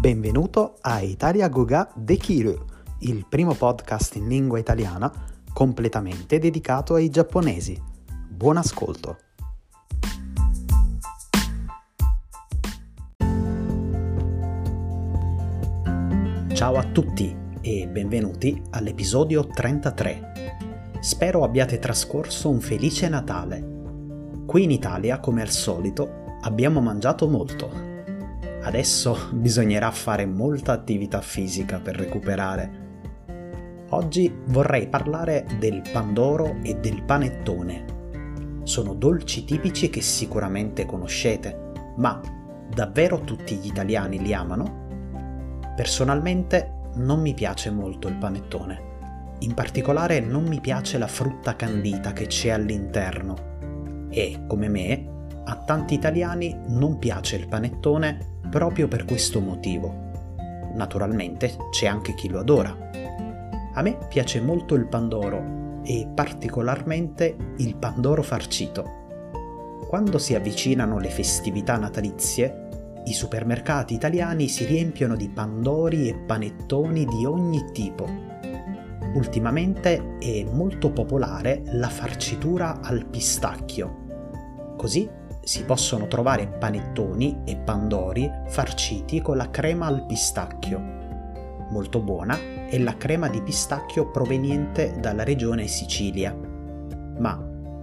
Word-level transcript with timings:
Benvenuto 0.00 0.76
a 0.82 1.00
Italia 1.00 1.48
Goga 1.48 1.90
Dekiru, 1.92 2.56
il 3.00 3.26
primo 3.28 3.54
podcast 3.54 4.14
in 4.14 4.28
lingua 4.28 4.60
italiana 4.60 5.12
completamente 5.52 6.38
dedicato 6.38 6.94
ai 6.94 7.10
giapponesi. 7.10 7.76
Buon 8.28 8.58
ascolto! 8.58 9.18
Ciao 16.52 16.76
a 16.76 16.84
tutti 16.84 17.36
e 17.60 17.88
benvenuti 17.88 18.62
all'episodio 18.70 19.48
33. 19.48 20.92
Spero 21.00 21.42
abbiate 21.42 21.80
trascorso 21.80 22.48
un 22.48 22.60
felice 22.60 23.08
Natale. 23.08 24.44
Qui 24.46 24.62
in 24.62 24.70
Italia, 24.70 25.18
come 25.18 25.42
al 25.42 25.50
solito, 25.50 26.36
abbiamo 26.42 26.80
mangiato 26.80 27.26
molto 27.26 27.87
Adesso 28.62 29.30
bisognerà 29.32 29.90
fare 29.90 30.26
molta 30.26 30.72
attività 30.72 31.20
fisica 31.20 31.78
per 31.78 31.96
recuperare. 31.96 32.86
Oggi 33.90 34.32
vorrei 34.46 34.88
parlare 34.88 35.46
del 35.58 35.82
pandoro 35.92 36.56
e 36.62 36.74
del 36.74 37.02
panettone. 37.04 37.84
Sono 38.64 38.92
dolci 38.94 39.44
tipici 39.44 39.88
che 39.88 40.02
sicuramente 40.02 40.84
conoscete, 40.84 41.72
ma 41.96 42.20
davvero 42.74 43.20
tutti 43.20 43.54
gli 43.56 43.68
italiani 43.68 44.20
li 44.20 44.34
amano? 44.34 44.86
Personalmente 45.74 46.90
non 46.96 47.20
mi 47.20 47.32
piace 47.32 47.70
molto 47.70 48.08
il 48.08 48.16
panettone. 48.16 48.86
In 49.40 49.54
particolare 49.54 50.20
non 50.20 50.44
mi 50.44 50.60
piace 50.60 50.98
la 50.98 51.06
frutta 51.06 51.54
candita 51.54 52.12
che 52.12 52.26
c'è 52.26 52.50
all'interno. 52.50 54.06
E, 54.10 54.44
come 54.46 54.68
me, 54.68 55.16
a 55.44 55.56
tanti 55.56 55.94
italiani 55.94 56.54
non 56.66 56.98
piace 56.98 57.36
il 57.36 57.48
panettone 57.48 58.36
proprio 58.48 58.88
per 58.88 59.04
questo 59.04 59.40
motivo. 59.40 60.06
Naturalmente 60.74 61.56
c'è 61.70 61.86
anche 61.86 62.14
chi 62.14 62.28
lo 62.28 62.38
adora. 62.40 62.74
A 63.74 63.82
me 63.82 63.98
piace 64.08 64.40
molto 64.40 64.74
il 64.74 64.86
pandoro 64.86 65.80
e 65.84 66.08
particolarmente 66.14 67.36
il 67.56 67.76
pandoro 67.76 68.22
farcito. 68.22 68.96
Quando 69.88 70.18
si 70.18 70.34
avvicinano 70.34 70.98
le 70.98 71.08
festività 71.08 71.76
natalizie, 71.76 72.66
i 73.04 73.12
supermercati 73.12 73.94
italiani 73.94 74.48
si 74.48 74.66
riempiono 74.66 75.16
di 75.16 75.30
pandori 75.30 76.08
e 76.08 76.14
panettoni 76.14 77.06
di 77.06 77.24
ogni 77.24 77.70
tipo. 77.72 78.06
Ultimamente 79.14 80.18
è 80.18 80.44
molto 80.44 80.90
popolare 80.90 81.62
la 81.72 81.88
farcitura 81.88 82.80
al 82.82 83.06
pistacchio. 83.06 84.74
Così 84.76 85.08
si 85.48 85.64
possono 85.64 86.08
trovare 86.08 86.46
panettoni 86.46 87.38
e 87.46 87.56
pandori 87.56 88.30
farciti 88.48 89.22
con 89.22 89.38
la 89.38 89.48
crema 89.48 89.86
al 89.86 90.04
pistacchio. 90.04 90.78
Molto 91.70 92.02
buona 92.02 92.66
è 92.66 92.76
la 92.78 92.98
crema 92.98 93.30
di 93.30 93.40
pistacchio 93.40 94.10
proveniente 94.10 94.98
dalla 95.00 95.24
regione 95.24 95.66
Sicilia. 95.66 96.36
Ma, 97.18 97.42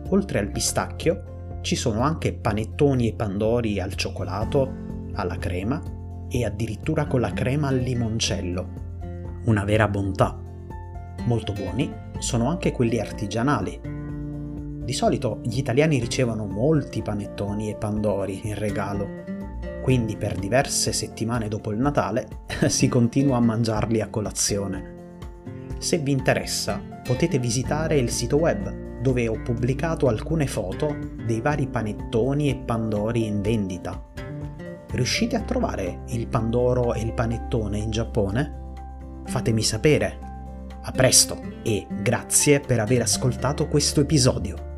oltre 0.10 0.38
al 0.38 0.52
pistacchio, 0.52 1.58
ci 1.62 1.76
sono 1.76 2.02
anche 2.02 2.34
panettoni 2.34 3.08
e 3.08 3.16
pandori 3.16 3.80
al 3.80 3.96
cioccolato, 3.96 4.72
alla 5.14 5.38
crema 5.40 5.82
e 6.30 6.46
addirittura 6.46 7.08
con 7.08 7.20
la 7.20 7.34
crema 7.34 7.70
al 7.70 7.78
limoncello. 7.78 8.70
Una 9.46 9.64
vera 9.64 9.88
bontà. 9.88 10.40
Molto 11.26 11.52
buoni 11.52 11.92
sono 12.20 12.48
anche 12.48 12.72
quelli 12.72 13.00
artigianali, 13.00 13.95
di 14.86 14.94
solito 14.94 15.40
gli 15.44 15.58
italiani 15.58 16.00
ricevono 16.00 16.46
molti 16.46 17.02
panettoni 17.02 17.72
e 17.72 17.76
pandori 17.76 18.42
in 18.44 18.56
regalo, 18.56 19.24
quindi 19.82 20.16
per 20.16 20.38
diverse 20.38 20.94
settimane 20.94 21.48
dopo 21.48 21.72
il 21.72 21.80
Natale 21.80 22.28
si 22.70 22.88
continua 22.88 23.38
a 23.38 23.42
mangiarli 23.42 24.00
a 24.00 24.10
colazione. 24.10 24.94
Se 25.80 25.98
vi 25.98 26.12
interessa, 26.12 26.82
potete 27.04 27.40
visitare 27.40 27.98
il 27.98 28.10
sito 28.10 28.38
web 28.38 29.02
dove 29.02 29.28
ho 29.28 29.40
pubblicato 29.44 30.08
alcune 30.08 30.48
foto 30.48 30.98
dei 31.26 31.42
vari 31.42 31.68
panettoni 31.68 32.50
e 32.50 32.56
pandori 32.56 33.26
in 33.26 33.42
vendita. 33.42 34.04
Riuscite 34.92 35.36
a 35.36 35.42
trovare 35.42 36.04
il 36.08 36.28
pandoro 36.28 36.94
e 36.94 37.02
il 37.02 37.14
panettone 37.14 37.78
in 37.78 37.92
Giappone? 37.92 38.64
Fatemi 39.26 39.62
sapere. 39.62 40.20
A 40.82 40.92
presto 40.92 41.40
e 41.64 41.86
grazie 42.02 42.60
per 42.60 42.80
aver 42.80 43.02
ascoltato 43.02 43.68
questo 43.68 44.02
episodio. 44.02 44.75